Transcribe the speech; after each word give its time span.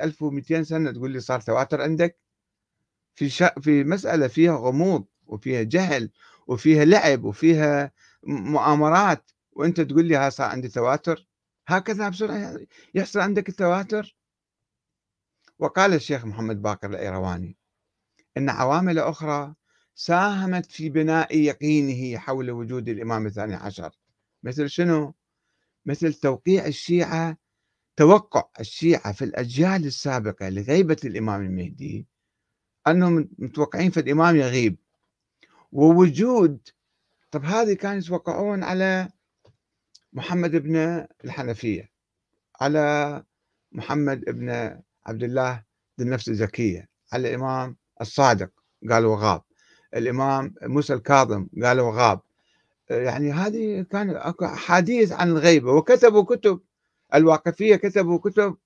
1200 0.00 0.62
سنة 0.62 0.92
تقول 0.92 1.10
لي 1.10 1.20
صار 1.20 1.40
تواتر 1.40 1.82
عندك؟ 1.82 2.18
في 3.14 3.28
شا... 3.28 3.60
في 3.60 3.84
مسألة 3.84 4.28
فيها 4.28 4.56
غموض 4.56 5.04
وفيها 5.26 5.62
جهل 5.62 6.10
وفيها 6.46 6.84
لعب 6.84 7.24
وفيها 7.24 7.92
مؤامرات 8.22 9.30
وأنت 9.52 9.80
تقول 9.80 10.04
لي 10.04 10.16
ها 10.16 10.30
صار 10.30 10.50
عندي 10.50 10.68
تواتر؟ 10.68 11.28
هكذا 11.66 12.08
بسرعة 12.08 12.58
يحصل 12.94 13.20
عندك 13.20 13.48
التواتر؟ 13.48 14.16
وقال 15.58 15.94
الشيخ 15.94 16.24
محمد 16.24 16.62
باقر 16.62 16.90
الأيرواني 16.90 17.56
أن 18.36 18.48
عوامل 18.50 18.98
أخرى 18.98 19.54
ساهمت 19.94 20.72
في 20.72 20.88
بناء 20.88 21.36
يقينه 21.36 22.18
حول 22.18 22.50
وجود 22.50 22.88
الإمام 22.88 23.26
الثاني 23.26 23.54
عشر. 23.54 23.90
مثل 24.42 24.70
شنو؟ 24.70 25.14
مثل 25.86 26.14
توقيع 26.14 26.66
الشيعة 26.66 27.36
توقع 27.96 28.48
الشيعة 28.60 29.12
في 29.12 29.24
الأجيال 29.24 29.86
السابقة 29.86 30.48
لغيبة 30.48 30.96
الإمام 31.04 31.42
المهدي 31.42 32.06
أنهم 32.86 33.28
متوقعين 33.38 33.90
في 33.90 34.00
الإمام 34.00 34.36
يغيب. 34.36 34.76
ووجود 35.72 36.68
طب 37.30 37.44
هذه 37.44 37.72
كانوا 37.72 37.98
يتوقعون 37.98 38.62
على 38.64 39.08
محمد 40.12 40.56
بن 40.56 41.06
الحنفية 41.24 41.90
على 42.60 43.22
محمد 43.72 44.24
بن 44.24 44.50
عبد 45.06 45.22
الله 45.22 45.62
ذي 46.00 46.06
النفس 46.06 46.28
الزكية 46.28 46.88
على 47.12 47.28
الإمام 47.28 47.76
الصادق 48.00 48.50
قالوا 48.90 49.16
غاب 49.16 49.42
الإمام 49.94 50.54
موسى 50.62 50.94
الكاظم 50.94 51.46
قالوا 51.62 51.92
غاب 51.92 52.20
يعني 52.90 53.32
هذه 53.32 53.86
كان 53.90 54.10
اكو 54.10 54.44
أحاديث 54.44 55.12
عن 55.12 55.30
الغيبة 55.30 55.72
وكتبوا 55.72 56.22
كتب 56.22 56.60
الواقفية 57.14 57.76
كتبوا 57.76 58.18
كتب 58.18 58.56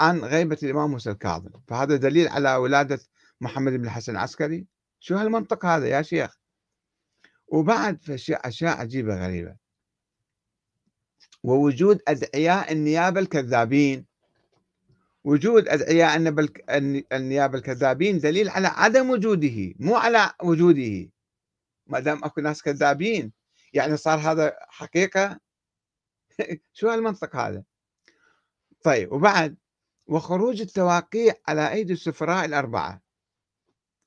عن 0.00 0.20
غيبة 0.20 0.58
الإمام 0.62 0.90
موسى 0.90 1.10
الكاظم. 1.10 1.50
فهذا 1.68 1.96
دليل 1.96 2.28
على 2.28 2.54
ولادة 2.54 3.00
محمد 3.40 3.72
بن 3.72 3.84
الحسن 3.84 4.12
العسكري. 4.12 4.66
شو 5.00 5.16
هالمنطق 5.16 5.66
هذا 5.66 5.86
يا 5.86 6.02
شيخ؟ 6.02 6.38
وبعد 7.48 8.02
في 8.02 8.14
أشياء 8.36 8.80
عجيبة 8.80 9.26
غريبة. 9.26 9.56
ووجود 11.42 12.02
أدعياء 12.08 12.72
النيابة 12.72 13.20
الكذابين. 13.20 14.06
وجود 15.24 15.68
أدعياء 15.68 16.16
النيابة 17.12 17.58
الكذابين 17.58 18.18
دليل 18.18 18.48
على 18.48 18.68
عدم 18.68 19.10
وجوده 19.10 19.74
مو 19.78 19.96
على 19.96 20.32
وجوده. 20.42 21.10
ما 21.86 22.00
دام 22.00 22.24
أكو 22.24 22.40
ناس 22.40 22.62
كذابين. 22.62 23.32
يعني 23.72 23.96
صار 23.96 24.18
هذا 24.18 24.56
حقيقة 24.68 25.40
شو 26.72 26.88
هالمنطق 26.88 27.36
هذا؟ 27.36 27.64
طيب 28.84 29.12
وبعد 29.12 29.56
وخروج 30.06 30.60
التواقيع 30.60 31.34
على 31.48 31.72
أيدي 31.72 31.92
السفراء 31.92 32.44
الأربعة. 32.44 33.02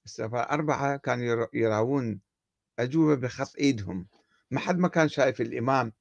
السفراء 0.05 0.45
الأربعة 0.45 0.97
كانوا 0.97 1.47
يراوون 1.53 2.19
أجوبة 2.79 3.15
بخط 3.15 3.55
إيدهم. 3.59 4.07
ما 4.51 4.59
حد 4.59 4.77
ما 4.77 4.87
كان 4.87 5.09
شايف 5.09 5.41
الإمام 5.41 5.93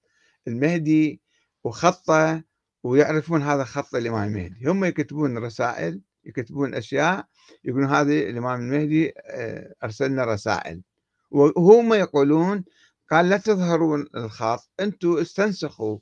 المهدي 0.48 1.20
وخطه 1.64 2.44
ويعرفون 2.82 3.42
هذا 3.42 3.64
خط 3.64 3.94
الإمام 3.94 4.28
المهدي. 4.28 4.68
هم 4.68 4.84
يكتبون 4.84 5.38
رسائل 5.38 6.00
يكتبون 6.24 6.74
أشياء 6.74 7.26
يقولون 7.64 7.90
هذه 7.90 8.30
الإمام 8.30 8.60
المهدي 8.60 9.12
آه، 9.18 9.74
أرسلنا 9.84 10.24
رسائل. 10.24 10.82
وهم 11.30 11.94
يقولون 11.94 12.64
قال 13.10 13.28
لا 13.28 13.36
تظهرون 13.36 14.06
الخط 14.14 14.70
أنتم 14.80 15.16
استنسخوا. 15.18 15.98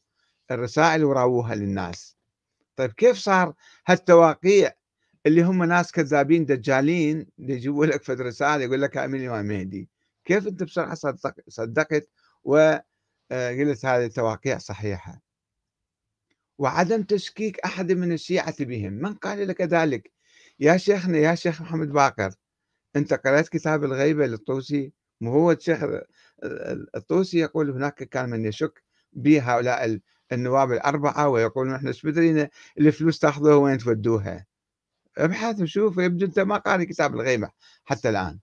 الرسائل 0.55 1.05
وراووها 1.05 1.55
للناس. 1.55 2.17
طيب 2.77 2.93
كيف 2.93 3.17
صار 3.17 3.55
هالتواقيع 3.87 4.73
اللي 5.27 5.43
هم 5.43 5.65
ناس 5.65 5.93
كذابين 5.93 6.45
دجالين 6.47 7.27
يجيبوا 7.39 7.87
لك 7.87 8.03
فد 8.05 8.21
رسالة 8.21 8.65
يقول 8.65 8.83
لك 8.83 8.97
امين 8.97 9.23
الامام 9.23 9.47
مهدي 9.47 9.89
كيف 10.25 10.47
أنت 10.49 10.63
بسرعة 10.63 10.95
صدق 10.95 11.35
صدقت 11.49 12.09
وقلت 12.45 12.85
آه، 13.33 13.97
هذه 13.97 14.05
التواقيع 14.05 14.59
صحيحة؟ 14.59 15.23
وعدم 16.59 17.03
تشكيك 17.03 17.61
أحد 17.61 17.93
من 17.93 18.13
الشيعة 18.13 18.65
بهم 18.65 18.93
من 18.93 19.15
قال 19.15 19.49
لك 19.49 19.61
ذلك؟ 19.63 20.13
يا 20.61 20.77
شيخنا 20.77 21.19
يا 21.19 21.35
شيخ 21.35 21.63
محمد 21.63 21.89
باقر 21.89 22.35
أنت 22.97 23.15
قرأت 23.15 23.49
كتاب 23.49 23.85
الغيبة 23.85 24.27
للطوسي؟ 24.27 24.93
وهو 25.23 25.53
الشيخ 25.53 25.81
الطوسي 26.97 27.39
يقول 27.39 27.71
هناك 27.71 27.95
كان 27.95 28.31
من 28.31 28.45
يشك 28.45 28.83
بهؤلاء 29.13 30.01
النواب 30.33 30.73
الأربعة 30.73 31.29
ويقولون 31.29 31.75
إحنا 31.75 31.89
إيش 31.89 32.07
بدرينا 32.07 32.51
الفلوس 32.79 33.19
تاخذوها 33.19 33.55
وين 33.55 33.79
تودوها؟ 33.79 34.47
ابحث 35.19 35.61
وشوف 35.61 35.99
يبدو 35.99 36.27
أنت 36.27 36.39
ما 36.39 36.57
قاري 36.57 36.87
كتاب 36.87 37.15
الغيبة 37.15 37.51
حتى 37.85 38.09
الآن. 38.09 38.39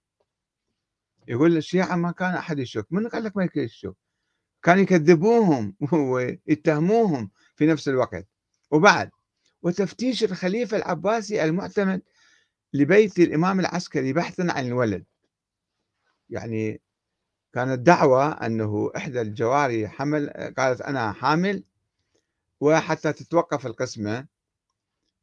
يقول 1.27 1.57
الشيعة 1.57 1.95
ما 1.95 2.11
كان 2.11 2.33
أحد 2.33 2.59
يشك. 2.59 2.85
من 2.91 3.07
قال 3.07 3.23
لك 3.23 3.37
ما 3.37 3.49
يشك؟ 3.55 3.93
كانوا 4.63 4.83
يكذبوهم 4.83 5.75
ويتهموهم 6.11 7.31
في 7.55 7.65
نفس 7.65 7.87
الوقت. 7.87 8.27
وبعد 8.71 9.09
وتفتيش 9.61 10.23
الخليفة 10.23 10.77
العباسي 10.77 11.43
المعتمد 11.43 12.01
لبيت 12.73 13.19
الإمام 13.19 13.59
العسكري 13.59 14.13
بحثا 14.13 14.47
عن 14.49 14.67
الولد. 14.67 15.05
يعني 16.29 16.81
كانت 17.53 17.79
دعوة 17.79 18.31
أنه 18.31 18.91
إحدى 18.97 19.21
الجواري 19.21 19.87
حمل 19.87 20.29
قالت 20.57 20.81
أنا 20.81 21.11
حامل 21.11 21.63
وحتى 22.59 23.13
تتوقف 23.13 23.65
القسمة 23.65 24.27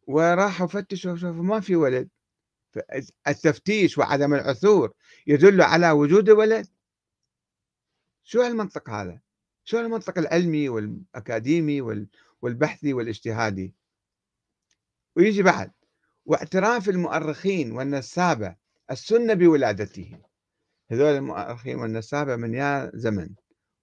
وراحوا 0.06 0.66
فتشوا 0.66 1.16
شوفوا 1.16 1.42
ما 1.42 1.60
في 1.60 1.76
ولد. 1.76 2.08
التفتيش 3.28 3.98
وعدم 3.98 4.34
العثور 4.34 4.92
يدل 5.26 5.62
على 5.62 5.91
وجود 5.91 6.30
ولد. 6.30 6.69
شو 8.24 8.42
هالمنطق 8.42 8.91
هذا؟ 8.91 9.20
شو 9.64 9.80
المنطق 9.80 10.19
العلمي 10.19 10.69
والأكاديمي 10.69 11.80
والبحثي 12.42 12.92
والاجتهادي؟ 12.92 13.74
ويجي 15.16 15.42
بعد. 15.42 15.72
واعتراف 16.24 16.88
المؤرخين 16.88 17.72
والنسابة 17.72 18.56
السنة 18.91 19.34
بولادته. 19.34 20.18
هذول 20.91 21.14
المؤرخين 21.14 21.76
والنسابة 21.76 22.36
من 22.36 22.54
يا 22.54 22.91
زمن. 22.94 23.28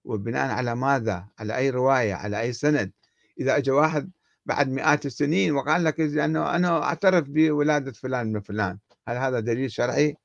وبناء 0.04 0.50
على 0.50 0.74
ماذا؟ 0.74 1.28
على 1.38 1.56
أي 1.56 1.70
رواية؟ 1.70 2.14
على 2.14 2.40
أي 2.40 2.52
سند؟ 2.52 2.92
إذا 3.40 3.56
أجى 3.56 3.70
واحد 3.70 4.10
بعد 4.46 4.68
مئات 4.68 5.06
السنين 5.06 5.52
وقال 5.52 5.84
لك 5.84 6.00
أنه 6.00 6.56
أنا 6.56 6.82
أعترف 6.82 7.24
بولادة 7.28 7.92
فلان 7.92 8.32
من 8.32 8.40
فلان 8.40 8.78
هل 9.08 9.16
هذا 9.16 9.40
دليل 9.40 9.70
شرعي؟ 9.70 10.16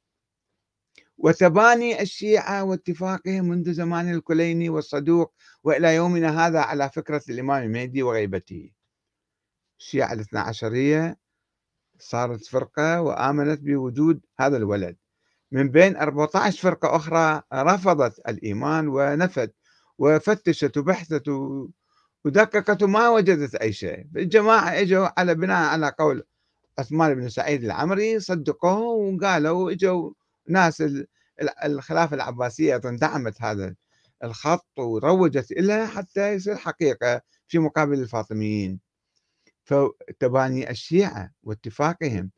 وتباني 1.18 2.02
الشيعة 2.02 2.64
واتفاقهم 2.64 3.46
منذ 3.46 3.74
زمان 3.74 4.14
الكليني 4.14 4.70
والصدوق 4.70 5.34
وإلى 5.64 5.96
يومنا 5.96 6.47
هذا 6.47 6.59
على 6.59 6.90
فكرة 6.90 7.22
الإمام 7.30 7.64
المهدي 7.64 8.03
وغيبته. 8.03 8.72
الشيعة 9.80 10.14
الاثنى 10.14 10.40
عشرية 10.40 11.18
صارت 12.00 12.46
فرقة 12.46 13.02
وآمنت 13.02 13.59
بوجود 13.62 14.26
هذا 14.40 14.58
الولد. 14.58 14.97
من 15.52 15.70
بين 15.70 15.97
14 15.97 16.62
فرقة 16.62 16.96
أخرى 16.96 17.41
رفضت 17.53 18.20
الإيمان 18.20 18.88
ونفت 18.88 19.56
وفتشت 19.97 20.78
وبحثت 20.78 21.30
ودققت 22.29 22.84
وما 22.84 23.09
وجدت 23.09 23.56
أي 23.56 23.73
شيء. 23.73 24.06
الجماعة 24.16 24.69
إجوا 24.81 25.19
على 25.19 25.35
بناء 25.35 25.69
على 25.69 25.94
قول 26.00 26.23
عثمان 26.79 27.16
بن 27.16 27.29
سعيد 27.29 27.63
العمري 27.63 28.19
صدقوه 28.19 28.79
وقالوا 28.79 29.72
إجوا 29.72 30.12
ناس 30.47 30.84
الخلافة 31.63 32.16
العباسية 32.16 32.78
دعمت 32.78 33.41
هذا 33.41 33.75
الخط 34.23 34.79
وروجت 34.79 35.51
له 35.51 35.85
حتى 35.88 36.34
يصير 36.34 36.56
حقيقة 36.56 37.22
في 37.47 37.59
مقابل 37.59 38.00
الفاطميين. 38.00 38.79
فتباني 39.63 40.69
الشيعة 40.69 41.31
واتفاقهم. 41.44 42.31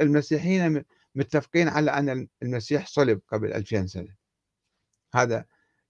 المسيحيين 0.00 0.84
متفقين 1.14 1.68
على 1.68 1.90
أن 1.90 2.28
المسيح 2.42 2.86
صلب 2.86 3.20
قبل 3.28 3.52
2000 3.52 3.86
سنة. 3.86 4.14
هذا 5.14 5.44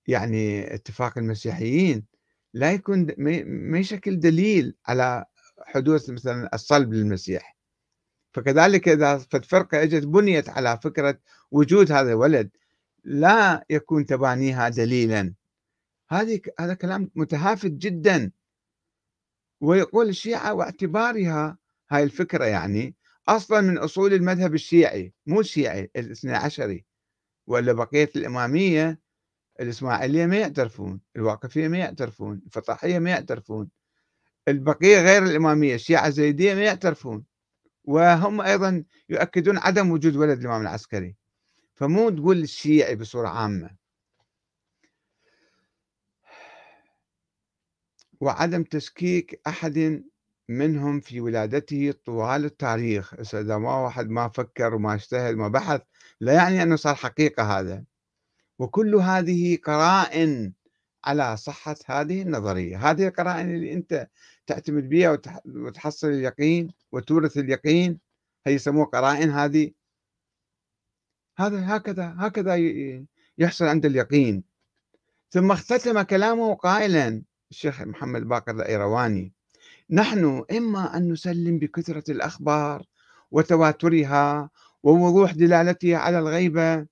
يعني 0.07 0.75
اتفاق 0.75 1.19
المسيحيين. 1.19 2.10
لا 2.55 2.73
يكون 2.73 3.07
ما 3.47 3.79
يشكل 3.79 4.21
دليل 4.21 4.77
على 4.87 5.25
حدوث 5.63 6.11
مثلا 6.11 6.51
الصلب 6.55 6.93
للمسيح. 6.93 7.57
فكذلك 8.33 8.89
إذا 8.89 9.19
فرقة 9.19 9.83
إجت 9.83 10.07
بنيت 10.07 10.49
على 10.49 10.79
فكرة 10.83 11.19
وجود 11.51 11.93
هذا 11.93 12.11
الولد 12.11 12.51
لا 13.05 13.65
يكون 13.71 14.07
تبانيها 14.07 14.69
دليلا. 14.69 15.35
هذه 16.11 16.41
هذا 16.61 16.75
كلام 16.75 17.11
متهافت 17.15 17.71
جدا. 17.71 18.33
ويقول 19.61 20.09
الشيعة 20.09 20.55
واعتبارها 20.55 21.59
هاي 21.91 22.03
الفكرة 22.03 22.45
يعني 22.45 22.95
أصلا 23.29 23.61
من 23.61 23.79
أصول 23.79 24.15
المذهب 24.15 24.55
الشيعي 24.55 25.13
مو 25.27 25.41
الشيعي 25.41 25.91
الاثنى 25.97 26.33
عشري 26.33 26.85
ولا 27.47 27.73
بقية 27.73 28.11
الإمامية 28.17 29.01
الإسماعيلية 29.61 30.27
ما 30.27 30.37
يعترفون 30.37 31.01
الواقفية 31.17 31.69
ما 31.69 31.79
يعترفون 31.79 32.43
الفطاحية 32.47 32.99
ما 32.99 33.11
يعترفون 33.11 33.69
البقية 34.49 35.01
غير 35.01 35.23
الإمامية 35.23 35.75
الشيعة 35.75 36.07
الزيدية 36.07 36.55
ما 36.55 36.63
يعترفون 36.63 37.25
وهم 37.85 38.41
أيضا 38.41 38.85
يؤكدون 39.09 39.59
عدم 39.59 39.91
وجود 39.91 40.17
ولد 40.17 40.39
الإمام 40.39 40.63
العسكري. 40.63 41.17
فمو 41.75 42.11
تقول 42.11 42.43
الشيعي 42.43 42.97
بصورة 42.97 43.29
عامة. 43.29 43.71
وعدم 48.21 48.63
تشكيك 48.63 49.41
أحد 49.47 50.05
منهم 50.49 51.01
في 51.01 51.21
ولادته 51.21 51.95
طوال 52.05 52.45
التاريخ. 52.45 53.15
إذا 53.35 53.59
ما 53.59 53.77
واحد 53.77 54.09
ما 54.09 54.29
فكر 54.29 54.75
وما 54.75 54.95
اجتهد 54.95 55.35
وما 55.35 55.49
بحث 55.49 55.83
لا 56.21 56.33
يعني 56.33 56.63
أنه 56.63 56.77
صار 56.77 56.95
حقيقة 56.95 57.43
هذا. 57.61 57.85
وكل 58.61 58.95
هذه 58.95 59.59
قرائن 59.65 60.53
على 61.05 61.37
صحة 61.37 61.77
هذه 61.87 62.23
النظرية. 62.23 62.91
هذه 62.91 63.09
القرائن 63.09 63.55
اللي 63.55 63.73
أنت 63.73 64.09
تعتمد 64.47 64.89
بها 64.89 65.19
وتحصل 65.47 66.09
اليقين 66.09 66.73
وتورث 66.93 67.39
اليقين 67.39 67.99
هي 68.47 68.55
يسموها 68.55 68.87
قرائن 68.87 69.31
هذه. 69.31 69.71
هذا 71.39 71.77
هكذا 71.77 72.15
هكذا 72.19 72.57
يحصل 73.39 73.65
عند 73.65 73.87
اليقين. 73.87 74.45
ثم 75.31 75.53
اختتم 75.53 76.03
كلامه 76.03 76.55
قائلا 76.55 77.23
الشيخ 77.51 77.83
محمد 77.83 78.23
باقر 78.23 78.53
الأيرواني. 78.53 79.33
نحن 79.91 80.45
إما 80.53 80.97
أن 80.97 81.13
نسلم 81.13 81.59
بكثرة 81.59 82.11
الأخبار 82.11 82.87
وتواترها 83.31 84.51
ووضوح 84.83 85.33
دلالتها 85.33 85.97
على 85.97 86.19
الغيبة 86.19 86.87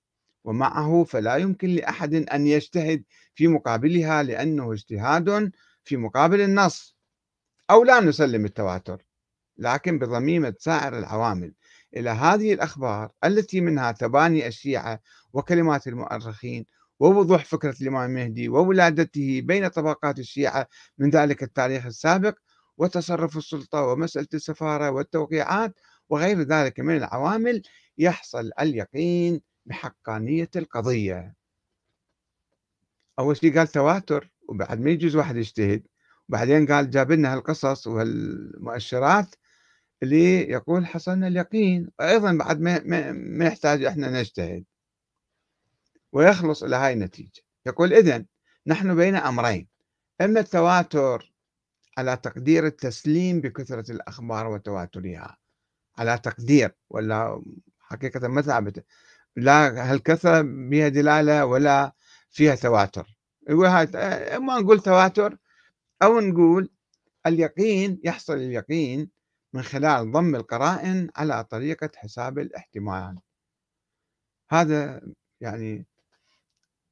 ومعه 0.48 1.04
فلا 1.04 1.36
يمكن 1.36 1.68
لأحد 1.68 2.14
أن 2.14 2.46
يجتهد 2.46 3.02
في 3.34 3.48
مقابلها 3.48 4.22
لأنه 4.22 4.72
اجتهاد 4.72 5.50
في 5.84 5.96
مقابل 5.96 6.40
النص 6.40 6.96
أو 7.70 7.84
لا 7.84 8.00
نسلم 8.00 8.44
التواتر 8.44 9.02
لكن 9.58 9.98
بضميمة 9.98 10.54
سائر 10.58 10.98
العوامل. 10.98 11.54
إلى 11.96 12.10
هذه 12.10 12.52
الأخبار 12.54 13.10
التي 13.24 13.60
منها 13.60 13.92
تباني 13.92 14.46
الشيعة 14.46 15.00
وكلمات 15.32 15.86
المؤرخين 15.86 16.66
ووضوح 17.00 17.44
فكرة 17.44 17.74
الإمام 17.80 18.10
المهدي 18.10 18.48
وولادته 18.48 19.40
بين 19.44 19.68
طبقات 19.68 20.18
الشيعة 20.18 20.66
من 20.98 21.10
ذلك 21.10 21.42
التاريخ 21.42 21.86
السابق 21.86 22.38
وتصرف 22.78 23.36
السلطة 23.36 23.82
ومسألة 23.82 24.28
السفارة 24.34 24.90
والتوقيعات 24.90 25.74
وغير 26.08 26.42
ذلك 26.42 26.80
من 26.80 26.96
العوامل 26.96 27.62
يحصل 27.98 28.50
اليقين 28.60 29.40
بحقانية 29.68 30.50
القضية. 30.56 31.34
أول 33.18 33.36
شيء 33.36 33.58
قال 33.58 33.68
تواتر 33.68 34.30
وبعد 34.48 34.80
ما 34.80 34.90
يجوز 34.90 35.16
واحد 35.16 35.36
يجتهد 35.36 35.86
وبعدين 36.28 36.66
قال 36.66 36.90
جاب 36.90 37.12
لنا 37.12 37.34
هالقصص 37.34 37.86
وهالمؤشرات 37.86 39.34
اللي 40.02 40.40
يقول 40.40 40.86
حصلنا 40.86 41.26
اليقين. 41.26 41.90
أيضا 42.00 42.32
بعد 42.32 42.60
ما, 42.60 42.82
ما 43.12 43.44
يحتاج 43.44 43.84
إحنا 43.84 44.20
نجتهد. 44.20 44.64
ويخلص 46.12 46.62
إلى 46.62 46.76
هاي 46.76 46.92
النتيجة. 46.92 47.42
يقول 47.66 47.92
إذن 47.92 48.26
نحن 48.66 48.96
بين 48.96 49.14
أمرين. 49.16 49.68
إما 50.20 50.40
التواتر 50.40 51.32
على 51.98 52.16
تقدير 52.16 52.66
التسليم 52.66 53.40
بكثرة 53.40 53.92
الأخبار 53.92 54.46
وتواترها. 54.46 55.36
على 55.98 56.18
تقدير 56.18 56.74
ولا 56.90 57.42
حقيقة 57.80 58.28
ما 58.28 58.42
ثابتة. 58.42 58.82
لا 59.38 59.92
هالكثرة 59.92 60.40
بها 60.42 60.88
دلالة 60.88 61.44
ولا 61.46 61.92
فيها 62.30 62.54
تواتر. 62.54 63.18
اما 63.50 64.60
نقول 64.60 64.80
تواتر 64.80 65.36
أو 66.02 66.20
نقول 66.20 66.70
اليقين 67.26 68.00
يحصل 68.04 68.34
اليقين 68.34 69.10
من 69.52 69.62
خلال 69.62 70.12
ضم 70.12 70.34
القرائن 70.34 71.08
على 71.16 71.44
طريقة 71.44 71.90
حساب 71.96 72.38
الاحتمال. 72.38 73.18
هذا 74.50 75.00
يعني 75.40 75.86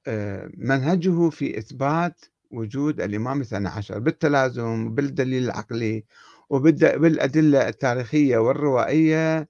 آه، 0.06 0.50
منهجه 0.56 1.30
في 1.30 1.58
إثبات 1.58 2.24
وجود 2.50 3.00
الإمام 3.00 3.40
الثاني 3.40 3.68
عشر 3.68 3.98
بالتلازم 3.98 4.94
بالدليل 4.94 5.44
العقلي 5.44 6.04
وبالأدلة 6.50 7.68
التاريخية 7.68 8.38
والروائية 8.38 9.48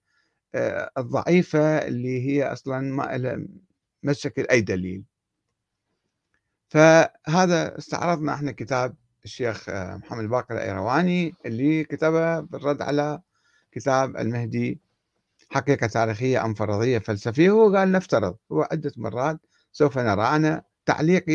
الضعيفة 0.99 1.79
اللي 1.79 2.27
هي 2.29 2.53
أصلا 2.53 2.81
ما 2.81 3.47
ما 4.03 4.13
تشكل 4.13 4.47
أي 4.51 4.61
دليل. 4.61 5.05
فهذا 6.69 7.79
استعرضنا 7.79 8.35
إحنا 8.35 8.53
كتاب 8.53 8.97
الشيخ 9.25 9.69
آه، 9.69 9.97
محمد 9.97 10.25
باقر 10.25 10.55
الأيرواني 10.55 11.35
اللي 11.47 11.85
كتبه 11.85 12.41
بالرد 12.41 12.83
على 12.83 13.21
كتاب 13.73 14.17
المهدي 14.17 14.81
حقيقة 15.51 15.87
تاريخية 15.87 16.45
أم 16.45 16.55
فرضية 16.55 16.99
فلسفية. 16.99 17.51
هو 17.51 17.77
قال 17.77 17.93
نفترض 17.93 18.37
هو 18.53 18.69
عدة 18.73 18.93
مرات 18.97 19.41
سوف 19.73 19.99
نرى 19.99 20.23
أنا 20.23 20.63
تعليقي 20.87 21.33